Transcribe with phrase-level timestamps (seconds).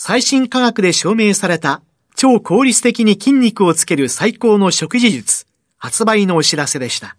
[0.00, 1.82] 最新科学で証明された
[2.14, 5.44] 超効率的に筋肉をつける最高の食事術、
[5.76, 7.16] 発売のお知らせでした。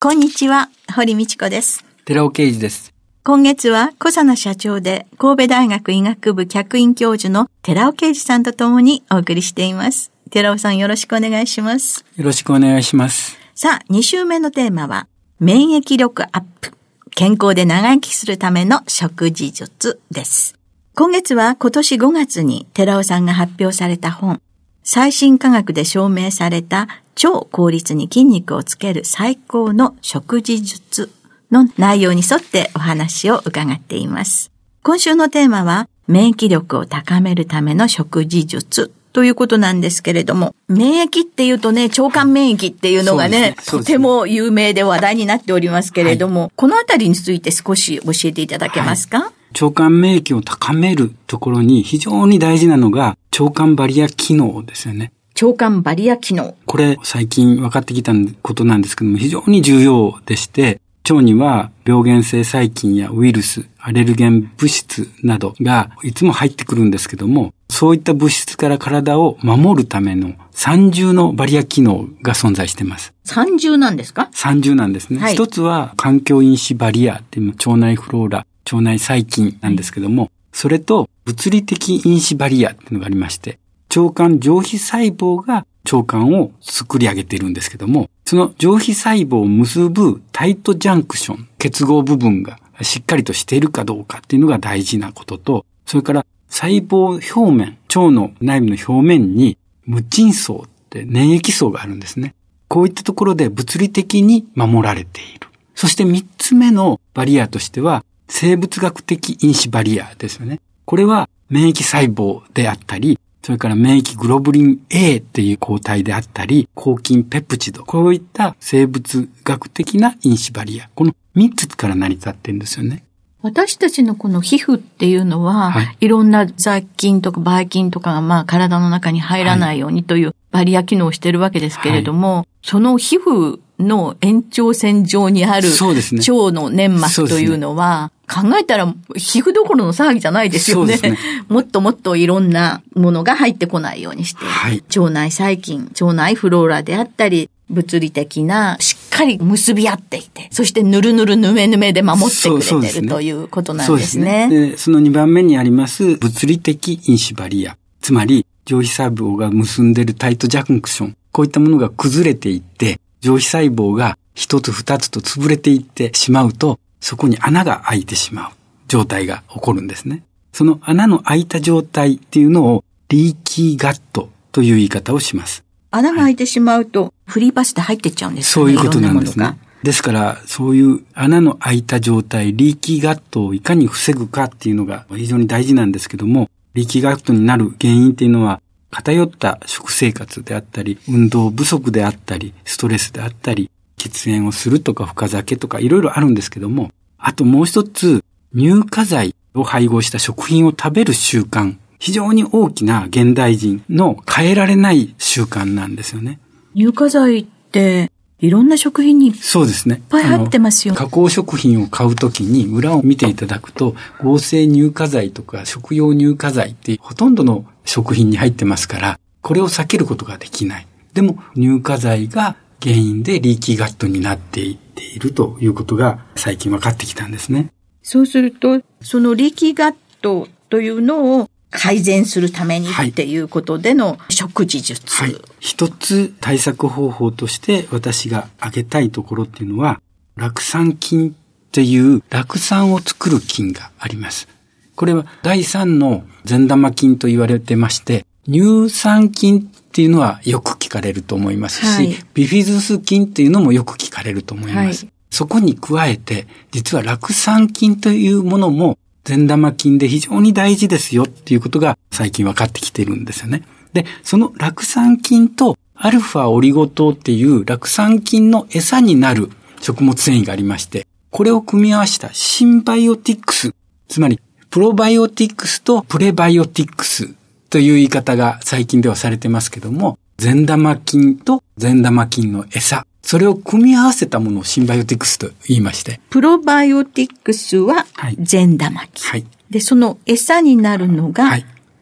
[0.00, 1.84] こんにちは、堀道子です。
[2.06, 2.94] 寺尾刑事です。
[3.22, 10.12] 今月は小佐奈社長で神戸大学医学部客員教授の寺尾啓二さんと共にお送りしています。
[10.30, 12.02] 寺尾さんよろしくお願いします。
[12.16, 13.36] よろしくお願いします。
[13.54, 15.06] さあ、2週目のテーマは
[15.38, 16.72] 免疫力アップ。
[17.14, 20.59] 健康で長生きするための食事術です。
[20.94, 24.42] 今月は今年5月に寺尾さんが発表された本、
[24.82, 31.10] 最新科学で証明された超効率に筋肉をつける最高の食事術
[31.50, 34.50] の内容に沿ってお話を伺っています。
[34.82, 43.56] 今週のテーマは、免疫力を高めるための食事術ということなんですけれども、免疫っていうとね、腸管免疫っていうのがね、ね。
[43.66, 55.12] とても有名で話題になっておりますけれども、はい、このあたりについて少し教えていただけますか、はい腸管免疫を高めるところに非常に大事なのが腸管バリア機能ですよね。
[55.40, 56.54] 腸管バリア機能。
[56.66, 58.12] これ最近分かってきた
[58.42, 73.14] ことなんですけども非常に重要でして、腸には病原性細菌やウイルス、アレルゲン物質などがいつも入ってくるんですけども、そういった物質から体を守るための三重のバリア機能が存在しています。
[73.24, 74.28] 三重なんですか？
[74.32, 75.20] 三重なんですね。
[75.20, 83.58] はい、一つは環境因子バリアっていう腸内フローラ、腸内細菌なんですけども、それと物理的因子バリアっていうのがありまして、
[83.96, 102.34] 腸管上皮細胞が腸管を作り上げているんですけども、その上皮細胞を結ぶタイトジャンクション、結合部分がしっかりとしているかどうかっていうのが大事なことと、それから細胞表面、腸の内部の表面に無菌層って粘液層があるんですね。
[102.68, 105.48] こういったところで物理的に守られている。
[105.74, 110.60] そして三つ目のバリアとしては、生物学的因子バリアですよね。
[110.86, 123.04] これは免疫細胞であったり、それから免疫グロブリン A っていう抗体であったり、抗菌ペプチド、こういった生物学的な因子バリア、この3つから成り立ってるんですよね。
[123.42, 138.86] 私たちのこの皮膚っていうのは、はい、いろんな雑菌とかばい菌とかがまあ体の中に入らないようにというバリア機能をしてるわけですけれども、はい、その皮膚の延長線上にある腸の粘膜というのは、考えたら
[139.16, 140.96] 皮膚どころの騒ぎじゃないですよね。
[140.98, 141.18] ね
[141.48, 154.46] もっともっといろんなものが入ってこないようにして、はい、腸内細菌、腸内フローラであったり、物理的なしっかり結び合っていて、そしてぬるぬるぬめぬめで守ってくれてる、ということなんですね。
[154.48, 157.76] そで、ね、その2番目にあります物理的因子バリア。
[158.00, 161.16] つまり、上皮細胞が結んでるタイトジャンクション。
[161.32, 168.50] こういったものが崩れていって、上皮細胞が一つ二つと潰れていってしまうと、そこに穴が開いてしまう
[168.88, 170.22] 状態が起こるんですね。
[170.52, 175.64] その穴の開いた状態っていうのをリーキーガットという言い方をします。
[175.90, 179.58] 穴が開いてしまうと、フリーパスで入ってっちゃうんですかねそういうことなんですね。
[179.82, 188.60] ですから、そういう穴の開いた状態、リーキーガットをいかに防ぐかっていうのが非常に大事なんですけども、リーキーガットになる原因っていうのは、
[188.90, 193.70] 偏った食生活であったり、運動不足であったり、ストレスであったり、
[194.00, 198.24] 喫煙をするとか深酒とかいろいろあるんですけども、あともう一つ、
[198.56, 201.76] 乳化剤を配合した食品を食べる習慣。
[201.98, 206.38] 非常に大きな現代人の変えられない習慣なんですよね。
[206.74, 209.96] 乳化剤って、いろんな食品にそうですね。
[209.96, 210.94] いっぱい入ってますよ。
[210.94, 220.86] 加工食品を買うときに裏を見ていただくと、合成乳化剤とか食用乳化剤ってほとんどの食品に入ってますから、これを避けることができない。
[221.12, 227.72] でも乳化剤が原因でリーキーガットになっていっているということが最近分かってきたんですね。
[228.02, 235.14] そうすると、そのリーキーガットというのを改善するためにっていうことでの食事術。
[235.14, 235.36] はい。
[235.60, 240.00] 一つ対策方法として私が挙げたいところっていうのは、
[240.36, 244.48] 酪酸菌っていう酪酸を作る菌があります。
[244.96, 255.04] これは第三の善玉菌と言われてまして、乳酸菌っていうのはよく聞かれると思いますし、はい、ビフィズス菌っていうのもよく聞かれると思います。
[255.06, 263.64] はい、そこに加えて、実は酪酸菌というものも善玉菌で非常に大事ですよっていうことが最近分かってきてるんですよね。
[263.92, 269.50] で、その酪酸菌とアルファオリゴ糖っていう酪酸菌の餌になる
[269.80, 273.74] 食物繊維がありまして、これを組み合わせたシンバイオティックス、
[274.06, 274.38] つまり
[274.70, 277.34] プロバイオティックスとプレバイオティックス
[277.70, 286.20] という言い方が最近ではされてますけども、善玉菌と善玉菌の餌、それを組み合わせたものをシンバイオティクスと言いまして。
[286.30, 288.06] プロバイオティクスは
[288.38, 289.30] 善玉菌。
[289.30, 289.46] はい。
[289.70, 291.50] で、その餌になるのが、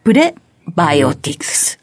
[0.03, 0.33] プレ
[0.73, 1.79] バイオティクス。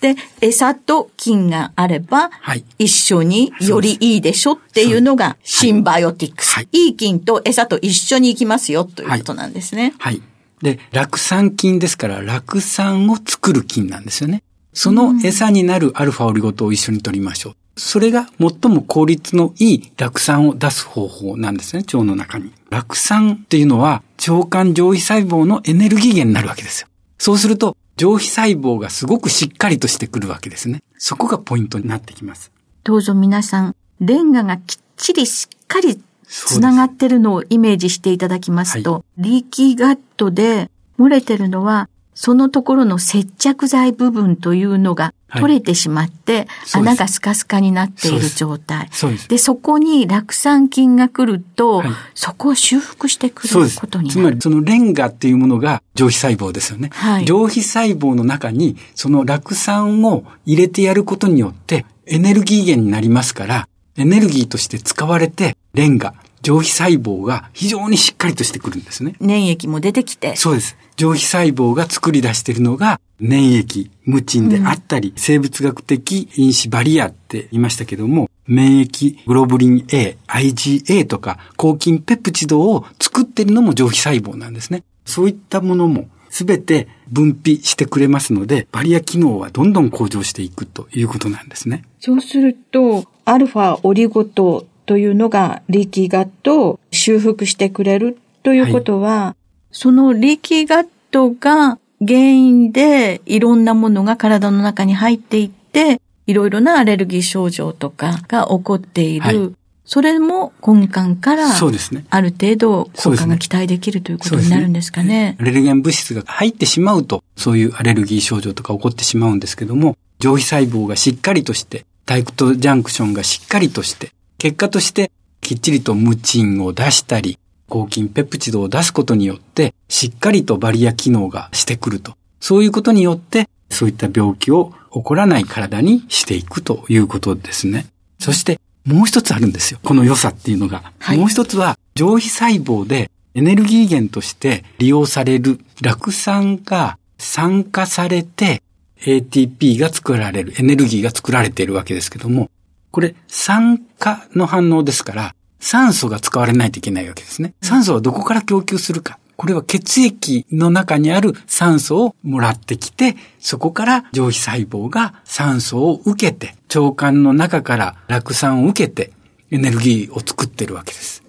[0.00, 6.54] で、餌と菌があれば、はい、一緒によりいいでしょっていうのがシンバイオティクス。
[6.54, 9.94] はい、いい菌と餌と一緒に行きますよということなんですね。
[9.98, 10.14] はい。
[10.14, 10.22] はい、
[10.62, 14.42] で、酪酸菌ですから、酪酸を作る菌なんですよね。
[14.72, 17.80] その餌になるアルファオリゴ糖を一緒に取りましょう。
[17.80, 22.52] それが最も効率のいい酪酸を出す方法なんですね、腸の中に。
[22.70, 26.88] 酪酸っていうのは腸管上皮細胞のエネルギー源になるわけですよ。
[27.18, 30.82] そうすると、上皮細胞がすごくしっかりとしてくるわけですね。
[30.98, 32.52] そこがポイントになってきます。
[32.84, 48.88] どうぞ皆さん、レンガがきっちりしっかりつながってるのをイメージしていただきますと、はい、リーキーガットで漏れてるのはそのところの接着剤部分というのが取れてしまって、はい、穴がスカスカになっている状態。
[48.90, 54.20] そでそこに酪酸菌が来ると、はい、そこを修復してくることになる。
[54.20, 56.90] つまりそのレンガっていうものが上皮細胞ですよね。
[56.92, 69.14] はい、上皮細胞の中にその酪酸を入れてやることによってエネルギー源になりますから、エネルギーとして使われてレンガ、上皮細胞が非常にしっかりとしてくるんですね。
[69.20, 70.36] 粘液も出てきて。
[70.36, 70.76] そうです。
[70.96, 84.84] 上皮細胞が作り出しているのが粘液、ムチンであったり、うん、生物学的因子バリアって言いましたけども、免疫グロブリン A、IgA とか抗菌ペプチドを作っているのも上皮細胞なんですね。
[85.04, 91.84] そういったものもすべて分泌してくれますので、バリア機能はどんどん向上していくということなんですね。
[92.00, 99.38] そうすると、アルファオリゴ糖というのが力ガットを修復してくれるということは、はい
[99.70, 109.22] その力ガットが原因でいろんなものが体の中に入っていって、いろいろなアレルギー症状とかが起こっている。
[109.22, 109.52] はい、
[109.88, 112.04] それも根幹から、そうですね。
[112.10, 115.08] ある程度効果が期待できるということになるんですかね。
[115.08, 127.38] ねアレルゲン物質が入ってしまうと、そういうアレルギー症状とか起こってしまうんですけども、上皮細胞がしっかりとして、タイクトジャンクションがしっかりとして、結果としてきっちりとムチンを出したり、
[127.70, 132.12] 抗菌ペプチドを出すことによって、しっかりとバリア機能がしてくると。
[132.40, 137.86] そういうことによって、そういった病気を起こらない体にしていくということですね。
[138.18, 139.80] そして、もう一つあるんですよ。
[139.82, 140.92] この良さっていうのが。
[140.98, 148.62] はい、もう一つは、上皮細胞でエネルギー源として利用される酪酸が酸化されて
[149.02, 152.50] ATP が作られる、エネルギーが作られているわけですけども、
[152.90, 157.52] これ酸化の反応ですから、酸素が使われないといけないわけですね。
[157.60, 159.18] 酸素はどこから供給するか。
[159.36, 169.12] これは血液の中にある酸素をもらってきて、そこから上皮細胞が酸素を受けて、腸管の中から酪酸を受けて、
[169.50, 171.22] エネルギーを作ってるわけです。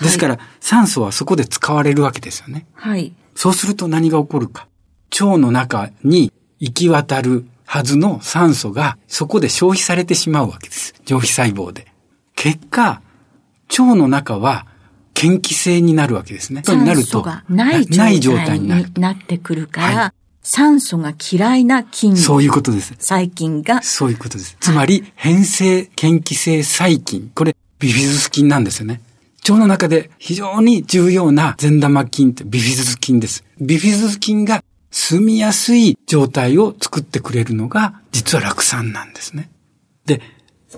[0.00, 2.66] ですから、酸素はそこで使われるわけですよね。
[2.74, 3.12] はい。
[3.34, 4.68] そうすると何が起こるか。
[5.10, 10.94] 腸の中に行き渡るはずの酸素がそこで消費されてしまうわけです。
[11.04, 11.86] 上皮細胞で。
[12.36, 13.02] 結果、
[13.70, 14.66] 腸の中は
[15.20, 16.62] 嫌気性になるわけですね。
[16.64, 17.22] そうになると。
[17.22, 20.12] がない状態になってくるから、はい、
[20.44, 22.16] 酸素が嫌いな菌。
[22.16, 22.94] そういうことです。
[22.98, 23.82] 細菌が。
[23.82, 24.56] そういうことです。
[24.60, 27.32] つまり、変性嫌気性細菌。
[27.34, 29.00] これ、ビフィズス菌なんですよね。
[29.48, 33.44] 腸の中で非常に重要な善玉菌ってビフィズス菌です。
[33.60, 39.50] ビフィズス菌が住みやすい状態を作ってくれるのが、実は酪酸なんですね。
[40.06, 40.20] で、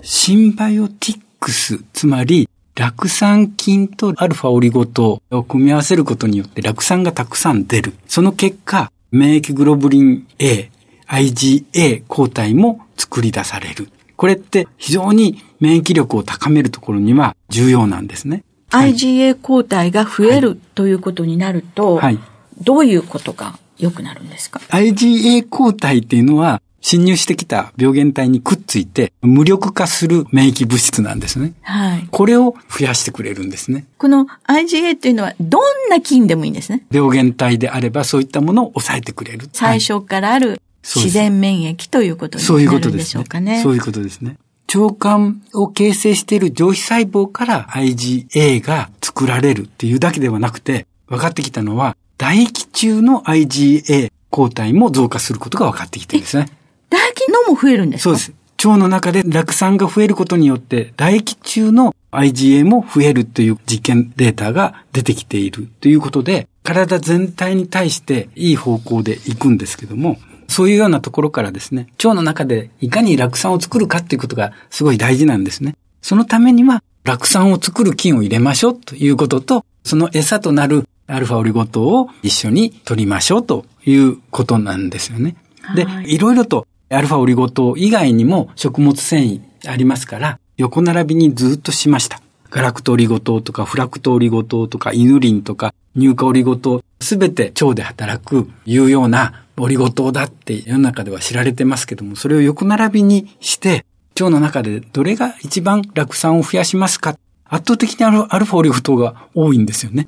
[0.01, 7.93] シンバイオティックス、つまり酪酸菌とアルファオリゴ糖を組み合わせることによって酪酸がたくさん出る。
[8.07, 10.69] その結果、免疫グロブリン A、
[11.07, 13.89] IgA 抗体も作り出される。
[14.15, 18.43] これって非常に免疫力を高めるところには重要なんですね。
[18.71, 22.19] IgA 抗体が増える、はい、ということになると、はい、
[22.61, 31.53] どういうことが良くなるんですか ?IgA 抗体っていうのは、侵入してきた病原体にくっついて無力化する免疫物質なんですね。
[31.61, 32.07] はい。
[32.11, 33.85] これを増やしてくれるんですね。
[33.97, 36.85] この IgA っていうのはどんな菌でもいいんですね。
[36.91, 39.49] 病原体であればそういったものを抑えてくれる。
[39.53, 43.61] 最初からある自然免疫ということになるんでしょうかね。
[43.61, 44.37] そういうことですね。
[44.73, 56.47] 腸管を形成している上皮細胞から IgA が作られるっていうだけではなくて、分かってきたのは、唾液中の IgA 抗体も増加することが分かってきてるんですね。
[56.89, 58.03] 唾液のも増えるんですか？
[58.03, 58.33] そうです。
[58.65, 70.17] 腸の中で酪酸が増えることによって、唾液中の IgA も増えるという実験データが出てきているということで、体全体に対していい方向で行くんですけども、
[70.47, 75.75] そういうようなところからですね、腸の中でいかに酪酸を作るかっていうことがすごい大事なんですね。
[76.01, 85.35] そのためには、酪酸を作る菌を入れましょうということと、その餌となるアルファオリゴ糖を一緒に取りましょうということなんですよね。
[85.75, 92.21] で、いろいろとアルファオリゴ糖以外にも食物繊維ありますから、横並びにずっとしました。
[92.49, 103.85] ガラクトオリゴ糖とかフラクトオリゴ糖とかイヌリンとか乳化オリゴ糖、すべて腸で働く有用なオリゴ糖だって世の中では知られてますけども、それを横並びにして、
[104.19, 107.17] 腸の中でどれが一番酪酸を増やしますか？
[107.49, 110.05] 圧倒的にアルファオリゴ糖が多いんですよね。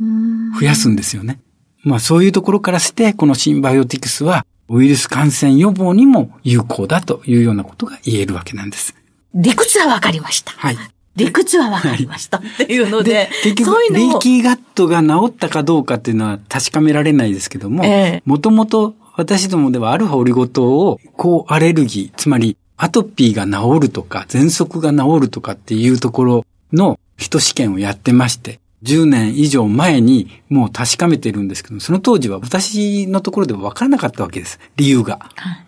[0.57, 1.39] 増やすんですよね。
[1.83, 8.96] まあそういうところからして、このシンバイオティクスはウイルス感染予防にも有効だというようなことが言えるわけなんです。
[9.34, 10.52] 理屈はわかりました。
[10.52, 10.78] はい。
[11.16, 12.38] 理屈はわかりました。
[12.38, 17.84] っていうので、結局、レイキーガットが治ったかどうかっていうのは確かめられないですけども、
[18.26, 34.59] もともと私どもではアルファオリゴ糖を抗アレルギー、つまりアトピーが治るとか、喘息が治るとかっていうところの人試験をやってまして、10年以上前にもう確かめてるんですけど、その当時は私のところでは分からなかったわけです。
[34.77, 35.19] 理由が。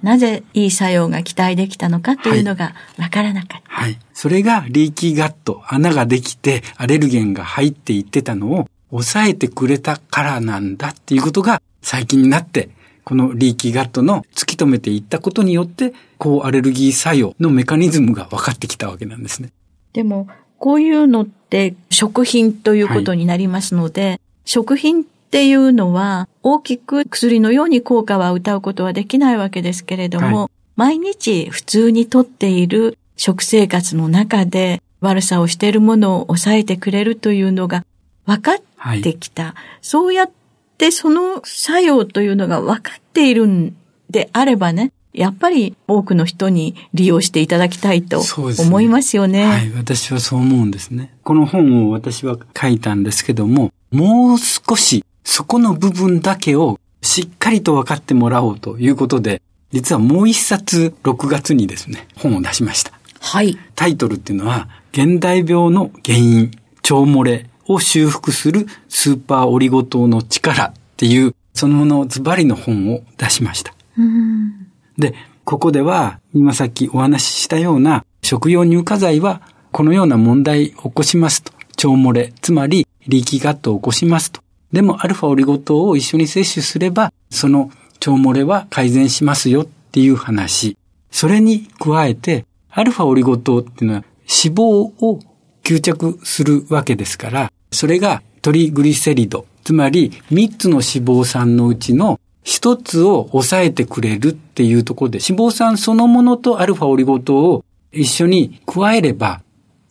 [0.01, 3.61] なぜいい作用が期待できたのかというのが分からなかった。
[3.65, 3.91] はい。
[3.91, 12.69] はい、それがリーキーガット、穴ができてアレルゲンが入っていってたのを抑えてくれたからなんだっていうことが最近になって、
[13.03, 19.49] このリーキーガットの突き止めていったことによって、抗アレルギー作用のメカニズムが分かってきたわけなんですね。
[19.91, 20.27] でも、
[20.59, 21.40] こういうのって
[21.89, 37.85] 食品ということになりますので、はい、食品っていうのは大きく薬のように効果は歌うことはできないわけですけれども、はい、毎日普通にとっている食生活の中で悪さをしているものを抑えてくれるというのが
[38.25, 39.43] 分かってきた。
[39.43, 40.31] はい、そうやっ
[40.77, 43.75] てその作用というのが分かっているん
[44.09, 48.21] であればね、やっぱり多くの人に利用していただきたいと
[48.59, 49.39] 思いますよね。
[49.39, 51.13] ねはい、私はそう思うんですね。
[51.23, 59.41] この本を私は書いたんですけども、もう少しそこの部分だけをしっかりと分かってもらおうということで、
[59.71, 62.93] 実はもう一冊6月にですね、本を出しました。
[63.19, 63.57] はい。
[63.75, 66.51] タイトルっていうのは、現代病の原因、
[66.83, 73.73] 腸漏れを修復するスーパーオリゴ糖の力っていう、そのものズバリの本を出しました。
[73.97, 74.70] うん
[75.01, 79.41] で、ここでは、今さっきお話ししたような食用乳化剤は、
[79.73, 81.51] このような問題を起こしますと。
[81.75, 84.41] 腸漏れ、つまり、リーキーガットを起こしますと。
[84.71, 90.77] でも、アルファオリゴ糖を一緒に摂取すれば、その腸漏れは改善しますよっていう話。
[91.11, 94.03] それに加えて、アルファオリゴ糖っていうのは
[94.43, 95.19] 脂肪を
[95.63, 109.41] 吸着するわけですから、それがトリグリセリド、つまり3つの脂肪酸のうちの一つを抑えてくれるっていうところで、脂肪酸そのものとアルファオリゴ糖を一緒に加えれば、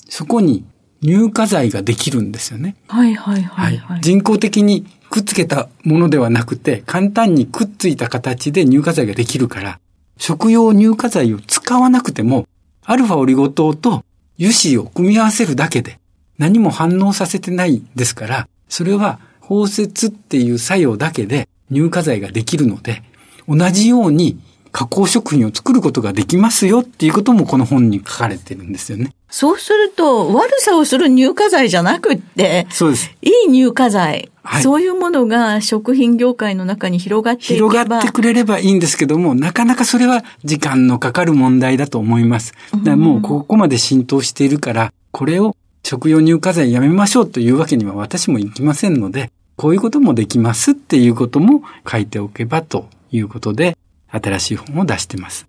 [0.09, 0.65] そこに
[1.03, 2.77] 乳化剤ができるんですよね。
[2.89, 9.81] はいはいはい、はい、人工的にくっつけたものではなくて、簡単にくっついた形で乳化剤ができるから、
[10.19, 12.47] 食用乳化剤を使わなくても、
[12.85, 14.05] アルファオリゴ糖と
[14.39, 15.99] 油脂を組み合わせるだけで
[16.39, 23.03] 何も反応させてないですから、それは包摂っていう作用だけで乳化剤ができるので、
[23.49, 24.39] 同じように
[24.73, 29.13] 加工食品を作ることができますよっていうこともこの本に書かれてるんですよね。
[29.29, 33.11] そうすると、悪さをする乳化剤じゃなくって、そうです。
[33.23, 42.55] いい乳化剤、はい、そういうものが食品業界の中に広がっていけば広がってくれればいいんですけども、なかなかそれは時間のかかる問題だと思います。
[42.85, 49.31] だもうここまで浸透しているから、これを食用乳化剤やめましょうというわけには私もいきませんので、
[49.61, 53.77] こういうこともできますっていうことも書いておけばということで、
[54.09, 55.47] 新しい本を出してます。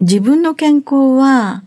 [0.00, 1.62] 自分の健康は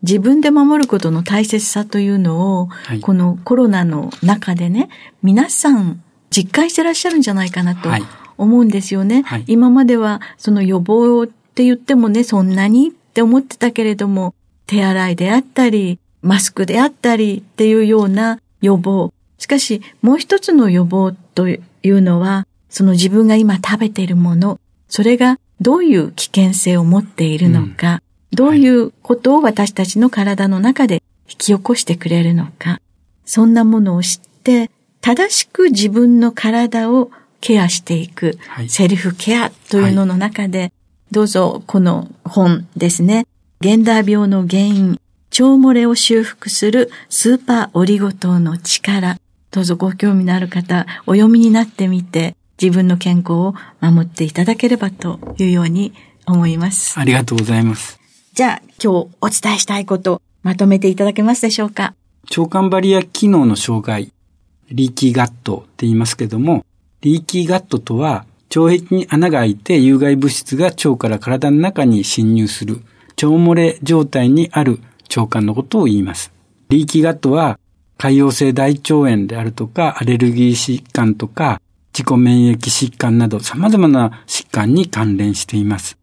[0.00, 4.88] 自分で守ることの大切さというのを、はい、このコロナの中でね、
[5.22, 7.90] 皆さん実感してらっしゃるんじゃないかなと
[8.38, 9.20] 思うんですよね。
[9.26, 14.34] はい、今まではその予防って言ってもね、そんなにって思ってたけれども、
[14.66, 19.12] 手洗いであったり、マスクであったりっていうような予防。
[19.40, 32.82] しかし、もう一つの予防というのは、その自分が今食べているもの、それがどういう危険性を持っているのか、うん、どういうことを私たちの体の中で引き起こしてくれるのか、
[33.24, 34.70] そんなものを知って、
[35.00, 40.72] 正しく自分の体をケアしていく、はい、セルフケアというのの中で、はい、
[41.12, 43.26] どうぞこの本ですね、
[43.62, 44.90] 現代病の原因、
[45.30, 49.16] 腸漏れを修復するスーパーオリゴ糖の力。
[49.52, 55.92] どうぞご興味のある方、お読みになってみて、自分の健康を守っていただければというように
[56.24, 57.00] 思います。
[57.00, 57.98] ありがとうございます。
[58.32, 61.94] じゃあ、今日お伝えしたいこと、まとめていただけますでしょうか？
[62.30, 64.12] 腸管バリア機能の障害、
[64.70, 66.64] リーキーガットって言いますけども、
[67.00, 72.82] リーキーガットとは、腸壁に穴が開いて有害物質が腸から体の中に侵入する
[73.20, 76.32] 腸漏れ状態にある腸管のことを言います。
[76.68, 77.59] リーキーガットは
[78.00, 81.60] 潰瘍性大腸炎であるとか、アレルギー疾患とか、
[81.92, 85.98] 自己免疫疾患など様々な疾患に関連しています。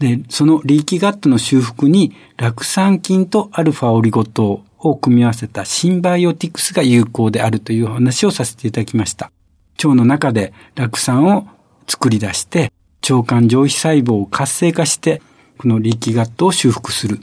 [0.00, 9.30] で、そのリーキガットの修復に、酪酸菌とアルファオリゴ糖を組み合わせたシンバイオティクスが有効であるという話をさせていただきました。
[9.78, 11.46] 腸の中で酪酸を
[11.86, 12.72] 作り出して、
[13.08, 15.22] 腸管上皮細胞を活性化して
[15.58, 17.20] このリーキガットを修復する。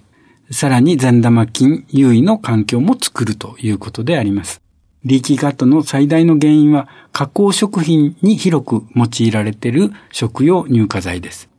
[0.53, 4.61] さらに善玉菌優位の環境も作るということであります。
[5.03, 11.49] リーキーガットの最大の原因は加工食品に広く用いられている食用乳化剤です。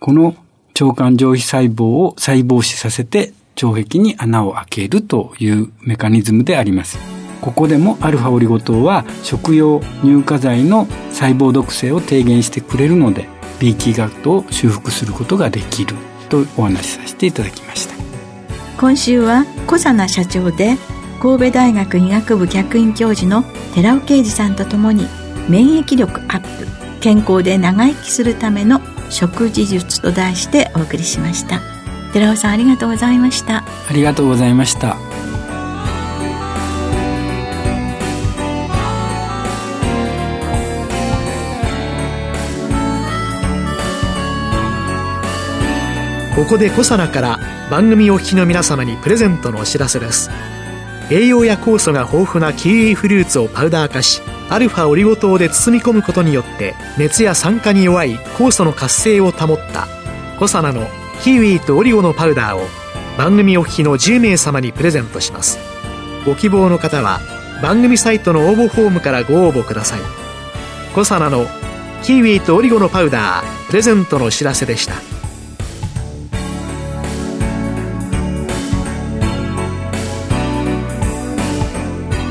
[0.00, 0.36] この
[0.80, 3.32] 腸管上皮細胞を細胞死させて
[3.62, 6.98] 腸壁に穴を開けるというメカニズムであります。
[7.40, 13.28] ここでもアルファオリゴ糖は食用乳化剤の細胞毒性を低減してくれるので、
[13.60, 15.94] リーキーガットを修復することができる
[16.28, 18.03] とお話しさせていただきました
[18.78, 20.76] 今週は小佐奈社長で
[21.20, 25.06] 神戸大学医学部客員教授の寺尾啓二さんとともに
[25.48, 31.60] 免疫力アップ健康で長生きするための食事術と題してお送りしました。
[32.12, 33.58] 寺尾さんありがとうございました。
[33.58, 35.13] ありがとうございました。
[46.44, 50.28] ここでコサナから番組お聞きの皆様にプレゼントのお知らせです。
[51.10, 59.88] 栄養や酵素が豊富なキウイフルーツをパウダー化しアルファオリゴ糖で包み込むことによって熱や酸化に弱い酵素の活性を保った
[60.38, 60.86] コサナの
[61.22, 62.66] キウイとオリゴのパウダーを
[63.16, 65.58] 番組お聞きの10名様にプレゼントします。
[66.26, 67.20] ご希望の方は
[67.62, 70.00] 番組サイトの応募フォームからご応募ください。
[70.94, 71.46] コサナの
[72.02, 75.23] キウイとオリゴのパウダープレゼントのお知らせでした。